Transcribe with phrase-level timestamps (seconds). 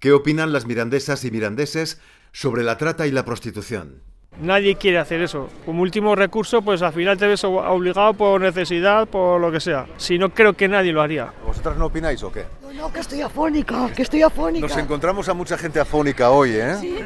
[0.00, 2.00] ¿Qué opinan las mirandesas y mirandeses
[2.30, 4.00] sobre la trata y la prostitución?
[4.40, 5.48] Nadie quiere hacer eso.
[5.66, 9.86] Como último recurso, pues al final te ves obligado por necesidad, por lo que sea.
[9.96, 11.32] Si no, creo que nadie lo haría.
[11.44, 12.44] ¿Vosotras no opináis o qué?
[12.62, 14.68] No, no, que estoy afónica, que estoy afónica.
[14.68, 16.76] Nos encontramos a mucha gente afónica hoy, ¿eh?
[16.80, 16.98] Sí.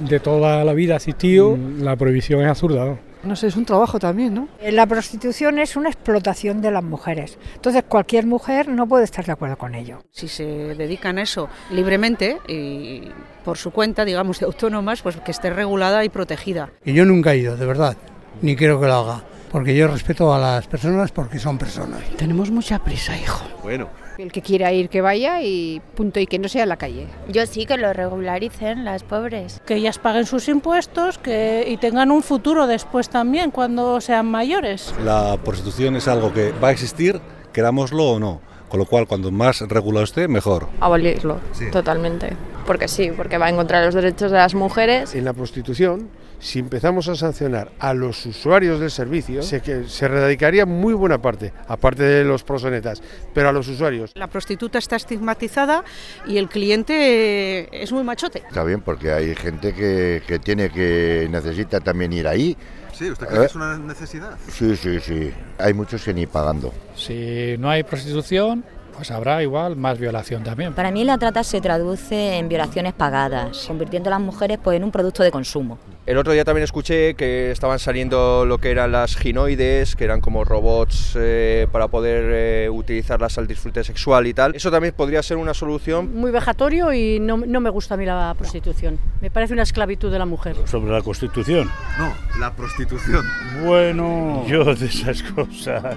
[0.00, 2.84] De toda la vida asistido, la prohibición es absurda.
[2.84, 3.09] ¿no?
[3.22, 4.48] No sé, es un trabajo también, ¿no?
[4.62, 7.38] La prostitución es una explotación de las mujeres.
[7.54, 10.02] Entonces, cualquier mujer no puede estar de acuerdo con ello.
[10.10, 13.10] Si se dedican a eso libremente y
[13.44, 16.70] por su cuenta, digamos, de autónomas, pues que esté regulada y protegida.
[16.84, 17.96] Y yo nunca he ido, de verdad,
[18.40, 22.02] ni quiero que lo haga, porque yo respeto a las personas porque son personas.
[22.16, 23.44] Tenemos mucha prisa, hijo.
[23.62, 23.88] Bueno,
[24.20, 27.06] El que quiera ir, que vaya y punto, y que no sea en la calle.
[27.28, 29.62] Yo sí que lo regularicen las pobres.
[29.64, 34.94] Que ellas paguen sus impuestos que, y tengan un futuro después también cuando sean mayores.
[35.02, 37.18] La prostitución es algo que va a existir,
[37.54, 38.49] querámoslo o no.
[38.70, 40.68] Con lo cual, cuando más regulado esté, mejor.
[40.78, 41.40] Abolirlo,
[41.72, 42.36] totalmente.
[42.66, 45.12] Porque sí, porque va en contra de los derechos de las mujeres.
[45.16, 50.04] En la prostitución, si empezamos a sancionar a los usuarios del servicio, se, que se
[50.04, 53.02] erradicaría muy buena parte, aparte de los prosonetas,
[53.34, 54.12] pero a los usuarios.
[54.14, 55.82] La prostituta está estigmatizada
[56.26, 58.44] y el cliente es muy machote.
[58.48, 62.56] Está bien, porque hay gente que, que tiene que necesita también ir ahí.
[63.00, 64.36] Sí, ¿usted cree que es una necesidad?
[64.52, 65.32] Sí, sí, sí.
[65.56, 66.70] Hay muchos que ni pagando.
[66.94, 68.62] Si no hay prostitución,
[68.94, 70.74] pues habrá igual más violación también.
[70.74, 74.84] Para mí la trata se traduce en violaciones pagadas, convirtiendo a las mujeres pues, en
[74.84, 75.78] un producto de consumo.
[76.06, 80.20] El otro día también escuché que estaban saliendo lo que eran las ginoides, que eran
[80.20, 84.56] como robots eh, para poder eh, utilizarlas al disfrute sexual y tal.
[84.56, 86.14] Eso también podría ser una solución.
[86.14, 88.98] Muy vejatorio y no, no me gusta a mí la prostitución.
[89.20, 90.56] Me parece una esclavitud de la mujer.
[90.64, 91.70] ¿Sobre la Constitución?
[91.98, 93.24] No, la prostitución.
[93.62, 95.96] Bueno, yo de esas cosas.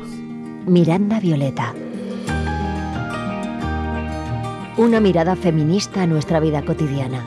[0.67, 1.73] Miranda Violeta.
[4.75, 7.23] Una mirada feminista a nuestra vida cotidiana.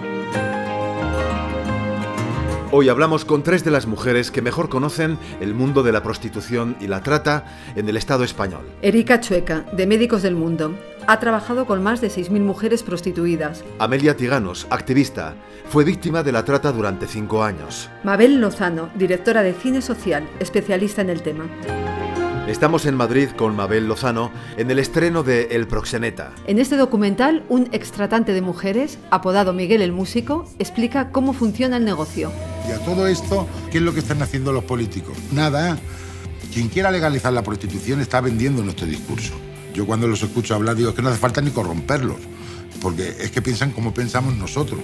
[2.73, 6.77] Hoy hablamos con tres de las mujeres que mejor conocen el mundo de la prostitución
[6.81, 7.45] y la trata
[7.77, 8.67] en el Estado español.
[8.83, 10.75] Erika Chueca, de Médicos del Mundo.
[11.07, 13.63] Ha trabajado con más de 6.000 mujeres prostituidas.
[13.79, 15.37] Amelia Tiganos, activista,
[15.69, 17.89] fue víctima de la trata durante cinco años.
[18.03, 21.45] Mabel Lozano, directora de Cine Social, especialista en el tema.
[22.49, 26.33] Estamos en Madrid con Mabel Lozano en el estreno de El Proxeneta.
[26.47, 31.85] En este documental, un extratante de mujeres, apodado Miguel el Músico, explica cómo funciona el
[31.85, 32.31] negocio.
[32.69, 35.17] Y a todo esto, ¿qué es lo que están haciendo los políticos?
[35.33, 35.79] Nada.
[36.53, 39.35] Quien quiera legalizar la prostitución está vendiendo nuestro discurso.
[39.75, 42.17] Yo cuando los escucho hablar digo que no hace falta ni corromperlos,
[42.81, 44.81] porque es que piensan como pensamos nosotros.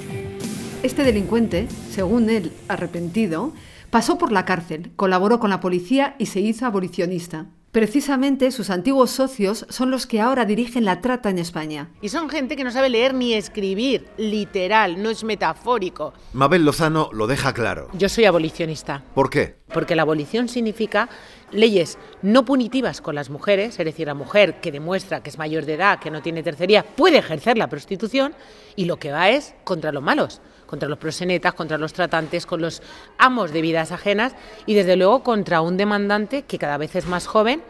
[0.82, 3.52] Este delincuente, según él arrepentido,
[3.90, 7.46] pasó por la cárcel, colaboró con la policía y se hizo abolicionista.
[7.72, 11.88] Precisamente sus antiguos socios son los que ahora dirigen la trata en España.
[12.02, 16.12] Y son gente que no sabe leer ni escribir, literal, no es metafórico.
[16.34, 17.88] Mabel Lozano lo deja claro.
[17.94, 19.02] Yo soy abolicionista.
[19.14, 19.56] ¿Por qué?
[19.72, 21.08] Porque la abolición significa
[21.52, 25.64] leyes no punitivas con las mujeres, es decir, la mujer que demuestra que es mayor
[25.66, 28.34] de edad, que no tiene tercería, puede ejercer la prostitución
[28.76, 30.40] y lo que va es contra los malos
[30.72, 32.80] contra los prosenetas, contra los tratantes, con los
[33.18, 37.26] amos de vidas ajenas y desde luego contra un demandante que cada vez es más
[37.26, 37.62] joven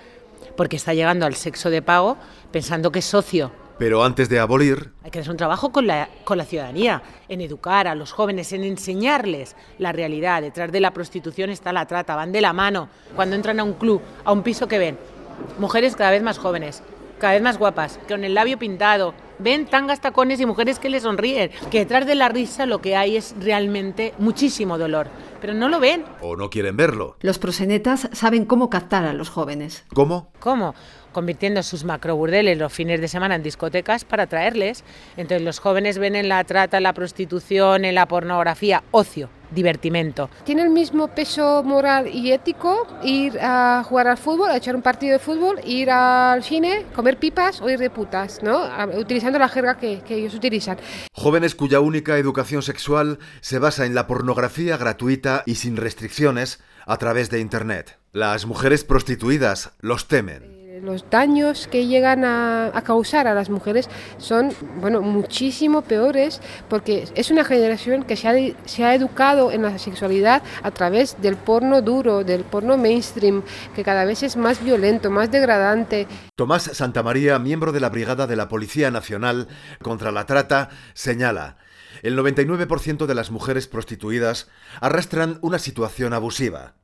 [0.56, 2.16] porque está llegando al sexo de pago
[2.52, 3.61] pensando que es socio.
[3.82, 4.92] Pero antes de abolir...
[5.02, 8.52] Hay que hacer un trabajo con la, con la ciudadanía, en educar a los jóvenes,
[8.52, 10.40] en enseñarles la realidad.
[10.40, 12.88] Detrás de la prostitución está la trata, van de la mano.
[13.16, 14.98] Cuando entran a un club, a un piso que ven,
[15.58, 16.80] mujeres cada vez más jóvenes,
[17.18, 21.00] cada vez más guapas, con el labio pintado, ven tangas, tacones y mujeres que le
[21.00, 21.50] sonríen.
[21.72, 25.08] Que detrás de la risa lo que hay es realmente muchísimo dolor.
[25.40, 26.04] Pero no lo ven.
[26.20, 27.16] O no quieren verlo.
[27.20, 29.84] Los prosenetas saben cómo captar a los jóvenes.
[29.92, 30.30] ¿Cómo?
[30.38, 30.74] ¿Cómo?
[31.12, 34.84] Convirtiendo sus macroburdeles los fines de semana en discotecas para atraerles.
[35.16, 40.30] Entonces los jóvenes ven en la trata, en la prostitución, en la pornografía, ocio divertimento.
[40.44, 44.82] Tiene el mismo peso moral y ético ir a jugar al fútbol, a echar un
[44.82, 48.62] partido de fútbol, ir al cine, comer pipas o ir de putas, ¿no?
[48.98, 50.78] Utilizando la jerga que, que ellos utilizan.
[51.12, 56.96] Jóvenes cuya única educación sexual se basa en la pornografía gratuita y sin restricciones a
[56.96, 57.98] través de Internet.
[58.12, 63.88] Las mujeres prostituidas los temen los daños que llegan a, causar a las mujeres
[64.18, 68.34] son bueno muchísimo peores porque es una generación que se ha,
[68.66, 73.42] se ha educado en la sexualidad a través del porno duro, del porno mainstream,
[73.76, 76.08] que cada vez es más violento, más degradante.
[76.34, 79.46] Tomás Santamaría, miembro de la Brigada de la Policía Nacional
[79.82, 81.58] contra la Trata, señala
[82.02, 84.48] el 99% de las mujeres prostituidas
[84.80, 86.74] arrastran una situación abusiva.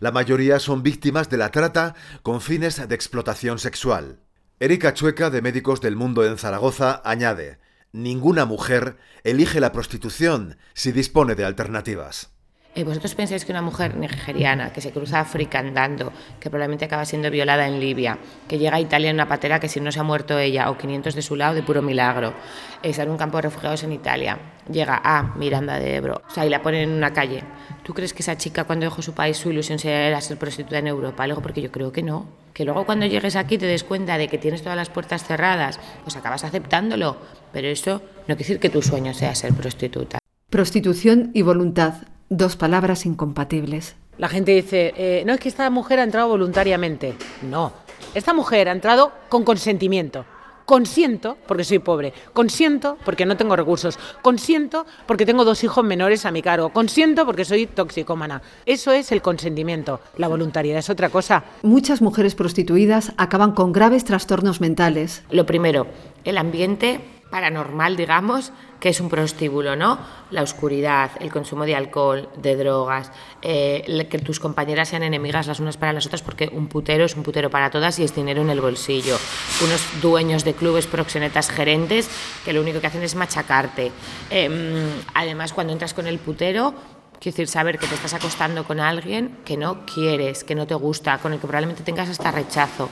[0.00, 4.20] La mayoría son víctimas de la trata con fines de explotación sexual.
[4.58, 7.58] Erika Chueca, de Médicos del Mundo en Zaragoza, añade,
[7.92, 12.35] ninguna mujer elige la prostitución si dispone de alternativas.
[12.76, 17.06] Eh, ¿Vosotros pensáis que una mujer nigeriana que se cruza África andando, que probablemente acaba
[17.06, 19.98] siendo violada en Libia, que llega a Italia en una patera que si no se
[19.98, 22.34] ha muerto ella o 500 de su lado de puro milagro,
[22.82, 24.38] está en un campo de refugiados en Italia,
[24.70, 27.44] llega a Miranda de Ebro, o sea, y la ponen en una calle.
[27.82, 30.88] ¿Tú crees que esa chica cuando dejó su país su ilusión era ser prostituta en
[30.88, 31.26] Europa?
[31.26, 32.26] Luego, porque yo creo que no.
[32.52, 35.80] Que luego cuando llegues aquí te des cuenta de que tienes todas las puertas cerradas,
[36.02, 37.16] pues acabas aceptándolo.
[37.54, 40.18] Pero eso no quiere decir que tu sueño sea ser prostituta.
[40.50, 41.94] Prostitución y voluntad
[42.28, 43.94] Dos palabras incompatibles.
[44.18, 47.14] La gente dice, eh, no es que esta mujer ha entrado voluntariamente.
[47.42, 47.72] No,
[48.14, 50.24] esta mujer ha entrado con consentimiento.
[50.64, 56.26] Consiento porque soy pobre, consiento porque no tengo recursos, consiento porque tengo dos hijos menores
[56.26, 58.42] a mi cargo, consiento porque soy toxicómana.
[58.64, 60.00] Eso es el consentimiento.
[60.16, 61.44] La voluntariedad es otra cosa.
[61.62, 65.22] Muchas mujeres prostituidas acaban con graves trastornos mentales.
[65.30, 65.86] Lo primero,
[66.24, 67.00] el ambiente
[67.30, 69.98] paranormal, digamos, que es un prostíbulo, ¿no?
[70.30, 73.10] La oscuridad, el consumo de alcohol, de drogas,
[73.42, 77.16] eh, que tus compañeras sean enemigas las unas para las otras, porque un putero es
[77.16, 79.16] un putero para todas y es dinero en el bolsillo.
[79.64, 82.08] Unos dueños de clubes proxenetas gerentes
[82.44, 83.90] que lo único que hacen es machacarte.
[84.30, 86.74] Em, además, cuando entras con el putero,
[87.18, 90.74] Quiero decir, saber que te estás acostando con alguien que no quieres, que no te
[90.74, 92.90] gusta, con el que probablemente tengas hasta rechazo,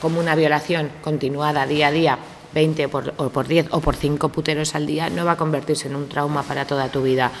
[0.00, 2.18] como una violación continuada día a día
[2.54, 5.88] 20 por, o por 10 o por 5 puteros al día no va a convertirse
[5.88, 7.32] en un trauma para toda tu vida.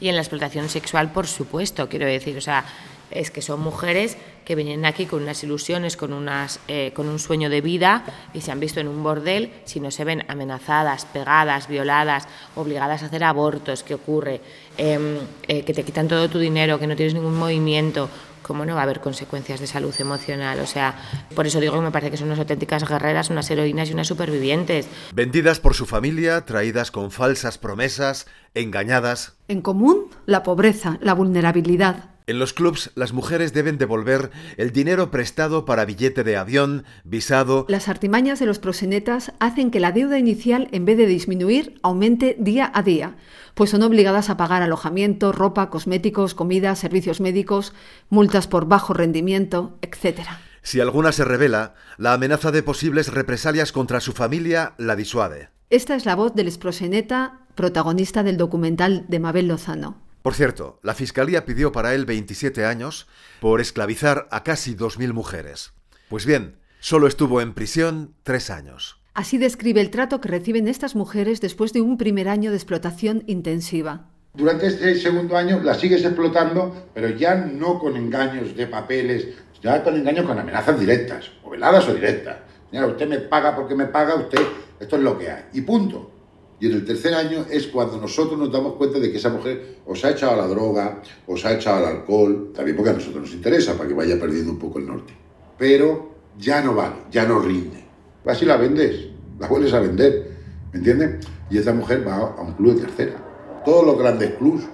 [0.00, 2.64] Y en la explotación sexual, por supuesto, quiero decir, o sea,
[3.10, 7.18] es que son mujeres que vienen aquí con unas ilusiones, con, unas, eh, con un
[7.18, 11.04] sueño de vida y se han visto en un bordel, si no se ven amenazadas,
[11.04, 12.26] pegadas, violadas,
[12.56, 14.40] obligadas a hacer abortos, ¿qué ocurre?
[14.78, 18.08] Em, eh, que te quitan todo tu dinero, que no tienes ningún movimiento,
[18.42, 20.60] ¿cómo no va a haber consecuencias de salud emocional?
[20.60, 20.94] O sea,
[21.34, 24.06] por eso digo que me parece que son unas auténticas guerreras, unas heroínas y unas
[24.06, 24.88] supervivientes.
[25.12, 29.36] Vendidas por su familia, traídas con falsas promesas, engañadas.
[29.48, 32.17] En común, la pobreza, la vulnerabilidad.
[32.28, 37.64] En los clubs, las mujeres deben devolver el dinero prestado para billete de avión, visado.
[37.70, 42.36] Las artimañas de los prosenetas hacen que la deuda inicial, en vez de disminuir, aumente
[42.38, 43.16] día a día,
[43.54, 47.72] pues son obligadas a pagar alojamiento, ropa, cosméticos, comida, servicios médicos,
[48.10, 50.20] multas por bajo rendimiento, etc.
[50.60, 55.48] Si alguna se revela, la amenaza de posibles represalias contra su familia la disuade.
[55.70, 60.07] Esta es la voz del exproseneta, protagonista del documental de Mabel Lozano.
[60.22, 63.06] Por cierto, la Fiscalía pidió para él 27 años
[63.40, 65.72] por esclavizar a casi 2.000 mujeres.
[66.08, 69.00] Pues bien, solo estuvo en prisión tres años.
[69.14, 73.24] Así describe el trato que reciben estas mujeres después de un primer año de explotación
[73.26, 74.10] intensiva.
[74.34, 79.28] Durante este segundo año la sigues explotando, pero ya no con engaños de papeles,
[79.62, 82.36] ya con engaños con amenazas directas, o veladas o directas.
[82.70, 84.38] Señora, usted me paga porque me paga, usted,
[84.78, 85.44] esto es lo que hay.
[85.54, 86.17] Y punto.
[86.60, 89.76] Y en el tercer año es cuando nosotros nos damos cuenta de que esa mujer
[89.86, 93.32] os ha echado la droga, os ha echado al alcohol, también porque a nosotros nos
[93.32, 95.14] interesa, para que vaya perdiendo un poco el norte.
[95.56, 97.84] Pero ya no vale, ya no rinde.
[98.24, 99.06] Vas y la vendes,
[99.38, 100.32] la vuelves a vender,
[100.72, 101.26] ¿me entiendes?
[101.48, 103.62] Y esa mujer va a un club de tercera.
[103.64, 104.64] Todos los grandes clubs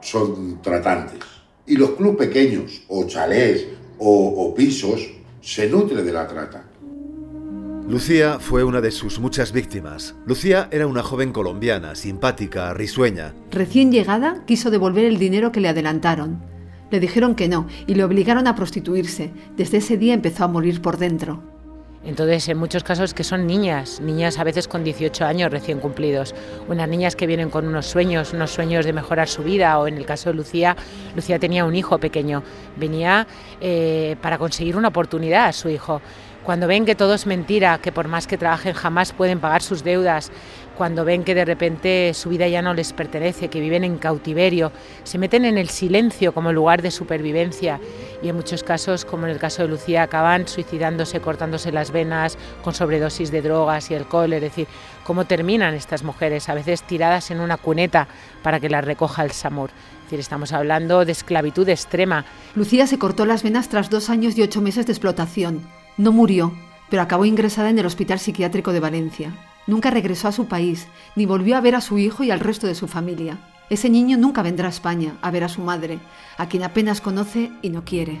[0.00, 1.20] son tratantes.
[1.66, 3.66] Y los clubes pequeños, o chalés,
[3.98, 6.64] o, o pisos, se nutren de la trata.
[7.86, 10.14] Lucía fue una de sus muchas víctimas.
[10.24, 13.34] Lucía era una joven colombiana, simpática, risueña.
[13.50, 16.42] Recién llegada, quiso devolver el dinero que le adelantaron.
[16.90, 19.32] Le dijeron que no y le obligaron a prostituirse.
[19.58, 21.42] Desde ese día empezó a morir por dentro.
[22.06, 26.34] Entonces, en muchos casos que son niñas, niñas a veces con 18 años recién cumplidos,
[26.68, 29.96] unas niñas que vienen con unos sueños, unos sueños de mejorar su vida, o en
[29.96, 30.76] el caso de Lucía,
[31.16, 32.42] Lucía tenía un hijo pequeño,
[32.76, 33.26] venía
[33.60, 36.02] eh, para conseguir una oportunidad a su hijo
[36.44, 39.82] cuando ven que todo es mentira, que por más que trabajen jamás pueden pagar sus
[39.82, 40.30] deudas,
[40.76, 44.70] cuando ven que de repente su vida ya no les pertenece, que viven en cautiverio,
[45.04, 47.80] se meten en el silencio como lugar de supervivencia
[48.22, 52.36] y en muchos casos, como en el caso de Lucía, acaban suicidándose, cortándose las venas
[52.62, 54.66] con sobredosis de drogas y alcohol, es decir,
[55.04, 58.06] cómo terminan estas mujeres, a veces tiradas en una cuneta
[58.42, 59.70] para que las recoja el SAMUR.
[59.70, 62.26] Es decir, estamos hablando de esclavitud extrema.
[62.54, 65.62] Lucía se cortó las venas tras dos años y ocho meses de explotación.
[65.96, 66.52] No murió,
[66.90, 69.36] pero acabó ingresada en el Hospital Psiquiátrico de Valencia.
[69.68, 72.66] Nunca regresó a su país, ni volvió a ver a su hijo y al resto
[72.66, 73.38] de su familia.
[73.70, 76.00] Ese niño nunca vendrá a España a ver a su madre,
[76.36, 78.20] a quien apenas conoce y no quiere.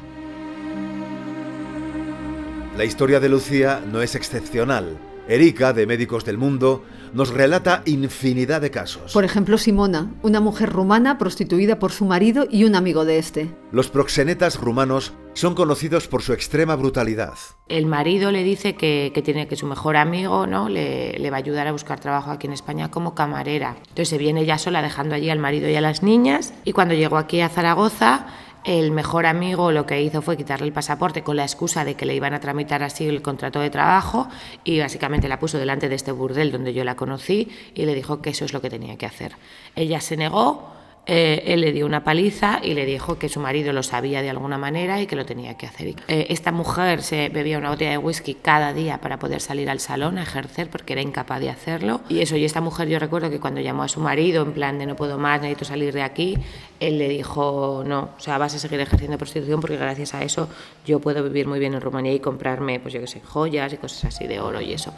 [2.76, 4.96] La historia de Lucía no es excepcional.
[5.28, 9.12] Erika, de Médicos del Mundo, nos relata infinidad de casos.
[9.12, 13.50] Por ejemplo, Simona, una mujer rumana prostituida por su marido y un amigo de este.
[13.72, 17.34] Los proxenetas rumanos son conocidos por su extrema brutalidad.
[17.68, 20.68] El marido le dice que, tiene que su mejor amigo ¿no?
[20.68, 23.76] Le, le, va a ayudar a buscar trabajo aquí en España como camarera.
[23.78, 26.94] Entonces se viene ella sola dejando allí al marido y a las niñas y cuando
[26.94, 28.26] llegó aquí a Zaragoza
[28.64, 32.06] el mejor amigo lo que hizo fue quitarle el pasaporte con la excusa de que
[32.06, 34.26] le iban a tramitar así el contrato de trabajo
[34.64, 38.22] y básicamente la puso delante de este burdel donde yo la conocí y le dijo
[38.22, 39.36] que eso es lo que tenía que hacer.
[39.76, 40.72] Ella se negó,
[41.06, 44.30] eh, él le dio una paliza y le dijo que su marido lo sabía de
[44.30, 45.94] alguna manera y que lo tenía que hacer.
[46.08, 49.80] Eh, esta mujer se bebía una botella de whisky cada día para poder salir al
[49.80, 52.00] salón a ejercer porque era incapaz de hacerlo.
[52.08, 54.78] Y eso, y esta mujer yo recuerdo que cuando llamó a su marido en plan
[54.78, 56.38] de no puedo más, necesito salir de aquí,
[56.80, 60.48] él le dijo no, o sea, vas a seguir ejerciendo prostitución porque gracias a eso
[60.86, 63.76] yo puedo vivir muy bien en Rumanía y comprarme, pues yo qué sé, joyas y
[63.76, 64.94] cosas así de oro y eso.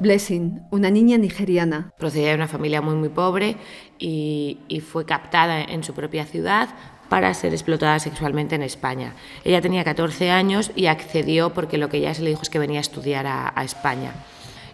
[0.00, 1.92] Blessing, una niña nigeriana.
[1.96, 3.56] Procedía de una familia muy muy pobre
[4.02, 6.68] y, y fue captada en su propia ciudad
[7.08, 9.14] para ser explotada sexualmente en España.
[9.44, 12.58] Ella tenía 14 años y accedió porque lo que ella se le dijo es que
[12.58, 14.12] venía a estudiar a, a España.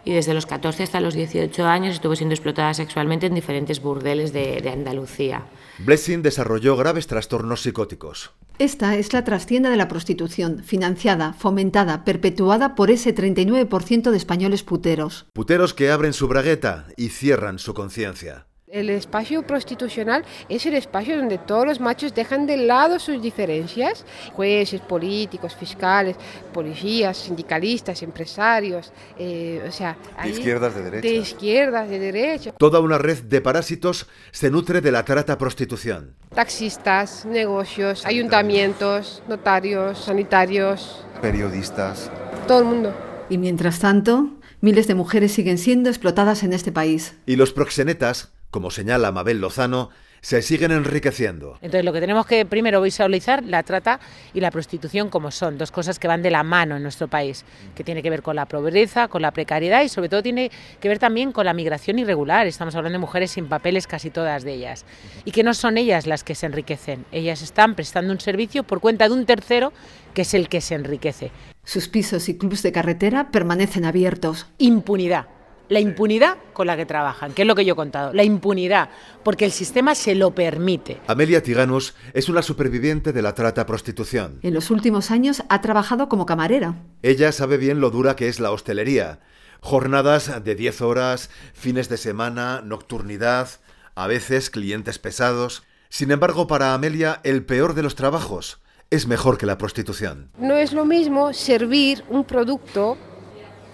[0.05, 4.33] Y desde los 14 hasta los 18 años estuvo siendo explotada sexualmente en diferentes burdeles
[4.33, 5.43] de, de Andalucía.
[5.79, 8.31] Blessing desarrolló graves trastornos psicóticos.
[8.59, 14.63] Esta es la trastienda de la prostitución, financiada, fomentada, perpetuada por ese 39% de españoles
[14.63, 15.27] puteros.
[15.35, 18.48] Puteros que abren su bragueta y cierran su conciencia.
[18.71, 24.05] El espacio prostitucional es el espacio donde todos los machos dejan de lado sus diferencias,
[24.35, 26.17] jueces, políticos, fiscales,
[26.53, 31.03] policías, sindicalistas, empresarios, eh, o sea, de izquierdas, de derechas.
[31.03, 32.53] De izquierdas, de derecha.
[32.53, 36.15] Toda una red de parásitos se nutre de la trata prostitución.
[36.35, 41.07] Taxistas, negocios, ayuntamientos, notarios, sanitarios.
[41.23, 42.11] Periodistas.
[42.47, 42.95] Todo el mundo.
[43.31, 44.29] Y mientras tanto,
[44.61, 47.17] miles de mujeres siguen siendo explotadas en este país.
[47.25, 49.91] Y los proxenetas como señala Mabel Lozano,
[50.21, 51.59] se siguen enriqueciendo.
[51.61, 54.01] Entonces lo que tenemos que primero visualizar la trata
[54.35, 57.45] y la prostitución como son, dos cosas que van de la mano en nuestro país,
[57.75, 60.51] que tiene que ver con la pobreza, con la precariedad y sobre todo tiene
[60.81, 62.47] que ver también con la migración irregular.
[62.47, 64.85] Estamos hablando de mujeres sin papeles casi todas de ellas
[65.25, 68.81] y que no son ellas las que se enriquecen, ellas están prestando un servicio por
[68.81, 69.73] cuenta de un tercero
[70.15, 71.31] que es el que se enriquece.
[71.65, 74.47] Sus pisos y clubs de carretera permanecen abiertos.
[74.59, 75.38] Impunidad
[75.69, 78.91] la impunidad con la que trabajan, que es lo que yo he contado, la impunidad,
[79.23, 81.01] porque el sistema se lo permite.
[81.07, 84.41] Amelia Tiganus es una superviviente de la trata prostitución.
[84.43, 86.75] En los últimos años ha trabajado como camarera.
[87.03, 89.21] Ella sabe bien lo dura que es la hostelería.
[89.61, 93.49] Jornadas de 10 horas, fines de semana, nocturnidad,
[93.95, 95.65] a veces clientes pesados.
[95.89, 98.61] Sin embargo, para Amelia, el peor de los trabajos
[98.91, 100.31] es mejor que la prostitución.
[100.39, 102.97] No es lo mismo servir un producto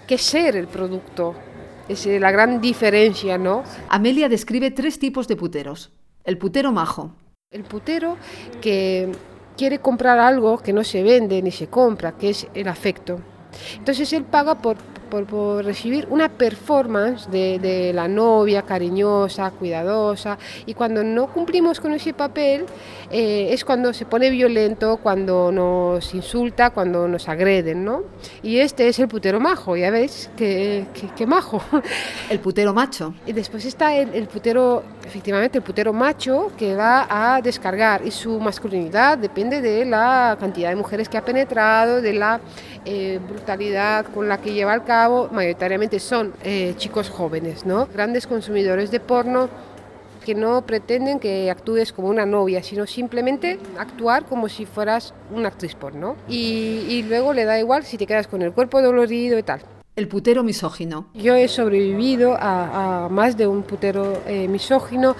[0.07, 1.35] que ser el producto.
[1.87, 3.63] Es la gran diferencia, ¿no?
[3.89, 5.91] Amelia describe tres tipos de puteros.
[6.23, 7.11] El putero majo.
[7.51, 8.17] El putero
[8.61, 9.11] que
[9.55, 13.19] quiere comprar algo que no se vende ni se compra, que es el afecto.
[13.77, 20.37] Entonces él paga por, por, por recibir una performance de, de, la novia cariñosa, cuidadosa,
[20.65, 22.65] y cuando no cumplimos con ese papel
[23.11, 28.03] eh, es cuando se pone violento, cuando nos insulta, cuando nos agreden, ¿no?
[28.41, 31.61] Y este es el putero majo, ya veis, qué, qué, qué majo.
[32.29, 33.13] El putero macho.
[33.25, 38.11] Y después está el, el putero, efectivamente, el putero macho que va a descargar, y
[38.11, 42.39] su masculinidad depende de la cantidad de mujeres que ha penetrado, de la
[42.85, 47.87] eh, brutalidad con la que lleva al cabo, mayoritariamente son eh, chicos jóvenes, ¿no?
[47.87, 49.49] Grandes consumidores de porno
[50.23, 55.49] que no pretenden que actúes como una novia, sino simplemente actuar como si fueras una
[55.49, 56.15] actriz porno.
[56.27, 59.61] Y, y luego le da igual si te quedas con el cuerpo dolorido y tal.
[59.95, 61.05] El putero misógino.
[61.13, 65.15] Yo he sobrevivido a, más de un putero eh, misógino.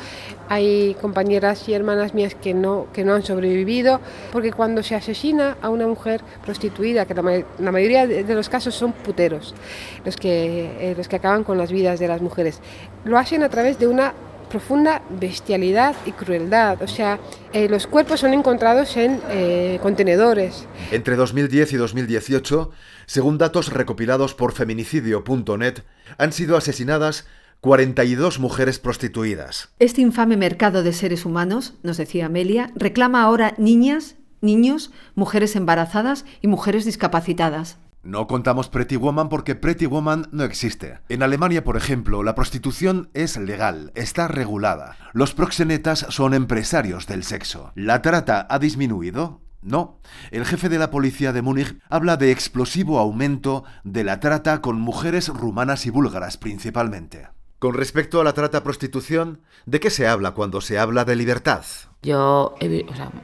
[0.50, 4.02] Hay compañeras y hermanas mías que no, que no han sobrevivido,
[4.34, 8.50] porque cuando se asesina a una mujer prostituida, que la, la mayoría de, de, los
[8.50, 9.56] casos son puteros,
[10.04, 12.60] los que, eh, los que acaban con las vidas de las mujeres,
[13.06, 14.14] lo hacen a través de una
[14.46, 16.82] profunda bestialidad y crueldad.
[16.82, 17.20] O sea,
[17.54, 20.68] eh, los cuerpos son encontrados en eh, contenedores.
[20.92, 22.72] Entre 2010 y 2018,
[23.06, 25.84] según datos recopilados por feminicidio.net,
[26.18, 27.26] han sido asesinadas
[27.62, 29.70] 42 mujeres prostituidas.
[29.80, 36.26] Este infame mercado de seres humanos, nos decía Amelia, reclama ahora niñas, niños, mujeres embarazadas
[36.42, 37.78] y mujeres discapacitadas.
[38.06, 41.00] No contamos Pretty Woman porque Pretty Woman no existe.
[41.10, 44.96] En Alemania, por ejemplo, la prostitución es legal, está regulada.
[45.14, 47.72] Los proxenetas son empresarios del sexo.
[47.74, 49.42] ¿La trata ha disminuido?
[49.64, 49.98] No.
[50.30, 54.80] El jefe de la policía de Múnich habla de explosivo aumento de la trata con
[54.80, 57.30] mujeres rumanas y búlgaras principalmente.
[57.58, 61.64] Con respecto a la trata prostitución, ¿de qué se habla cuando se habla de libertad?
[62.04, 62.54] Yo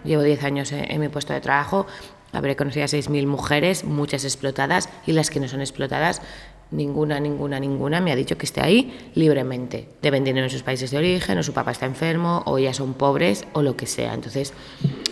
[0.04, 1.86] llevo 10 años en mi puesto de trabajo
[2.32, 6.22] Habré conocido a 6.000 mujeres, muchas explotadas, y las que no son explotadas,
[6.72, 9.90] ninguna, ninguna, ninguna me ha dicho que esté ahí libremente.
[10.02, 12.94] Deben dinero en sus países de origen, o su papá está enfermo, o ya son
[12.94, 14.14] pobres, o lo que sea.
[14.14, 14.54] Entonces,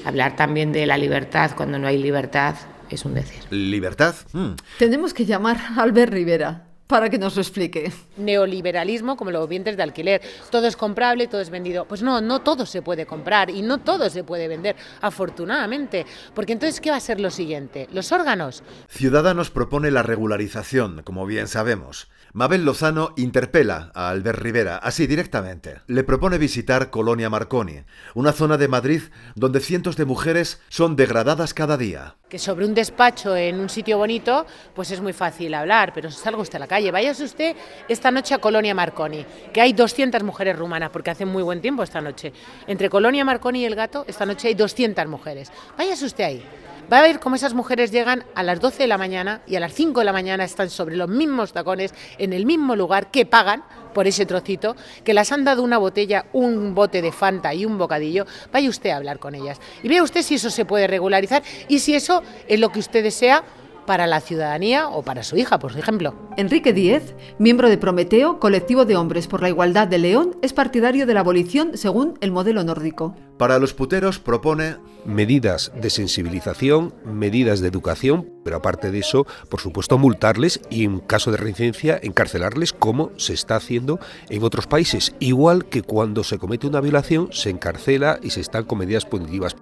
[0.05, 2.55] hablar también de la libertad cuando no hay libertad
[2.89, 3.43] es un decir.
[3.51, 4.15] ¿Libertad?
[4.33, 4.53] Mm.
[4.79, 7.91] Tenemos que llamar a Albert Rivera para que nos lo explique.
[8.17, 10.21] Neoliberalismo como los vientres de alquiler.
[10.49, 11.85] Todo es comprable, todo es vendido.
[11.85, 16.07] Pues no, no todo se puede comprar y no todo se puede vender, afortunadamente.
[16.33, 17.87] Porque entonces, ¿qué va a ser lo siguiente?
[17.93, 18.63] Los órganos.
[18.87, 22.07] Ciudadanos propone la regularización, como bien sabemos.
[22.31, 25.81] Mabel Lozano interpela a Albert Rivera, así directamente.
[25.87, 27.81] Le propone visitar Colonia Marconi,
[28.13, 29.01] una zona de Madrid
[29.33, 32.17] donde cientos de mujeres son degradadas cada día.
[32.29, 34.45] Que sobre un despacho en un sitio bonito,
[34.75, 36.91] pues es muy fácil hablar, pero salga usted a la calle.
[36.91, 37.55] Váyase usted
[37.87, 41.81] esta noche a Colonia Marconi, que hay 200 mujeres rumanas, porque hace muy buen tiempo
[41.81, 42.31] esta noche.
[42.67, 45.51] Entre Colonia Marconi y el gato, esta noche hay 200 mujeres.
[45.75, 46.45] Váyase usted ahí.
[46.91, 49.59] Va a ver cómo esas mujeres llegan a las 12 de la mañana y a
[49.59, 53.27] las 5 de la mañana están sobre los mismos tacones, en el mismo lugar, que
[53.27, 57.65] pagan por ese trocito, que las han dado una botella, un bote de Fanta y
[57.65, 58.25] un bocadillo.
[58.51, 61.77] Vaya usted a hablar con ellas y vea usted si eso se puede regularizar y
[61.77, 63.43] si eso es lo que usted desea
[63.89, 66.13] para la ciudadanía o para su hija, por ejemplo.
[66.37, 71.07] Enrique Díez, miembro de Prometeo, colectivo de hombres por la igualdad de León, es partidario
[71.07, 73.15] de la abolición según el modelo nórdico.
[73.39, 79.59] Para los puteros propone medidas de sensibilización, medidas de educación, pero aparte de eso, por
[79.59, 85.15] supuesto, multarles y en caso de reincidencia encarcelarles como se está haciendo en otros países,
[85.19, 89.55] igual que cuando se comete una violación se encarcela y se están con medidas punitivas.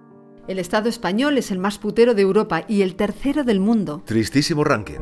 [0.48, 4.02] El Estado español es el más putero de Europa y el tercero del mundo.
[4.06, 5.00] Tristísimo ranking.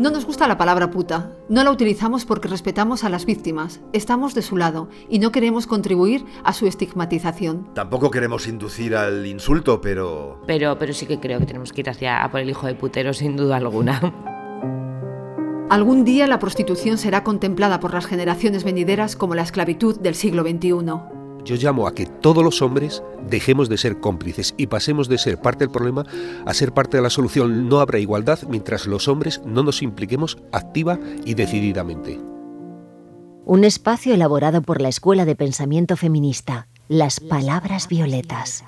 [0.00, 1.36] No nos gusta la palabra puta.
[1.48, 5.68] No la utilizamos porque respetamos a las víctimas, estamos de su lado y no queremos
[5.68, 7.72] contribuir a su estigmatización.
[7.74, 10.42] Tampoco queremos inducir al insulto, pero...
[10.48, 12.74] Pero, pero sí que creo que tenemos que ir hacia a por el hijo de
[12.74, 14.00] putero sin duda alguna.
[15.70, 20.42] Algún día la prostitución será contemplada por las generaciones venideras como la esclavitud del siglo
[20.42, 21.15] XXI.
[21.46, 25.40] Yo llamo a que todos los hombres dejemos de ser cómplices y pasemos de ser
[25.40, 26.04] parte del problema
[26.44, 27.68] a ser parte de la solución.
[27.68, 32.18] No habrá igualdad mientras los hombres no nos impliquemos activa y decididamente.
[33.44, 38.64] Un espacio elaborado por la Escuela de Pensamiento Feminista, Las Palabras Violetas.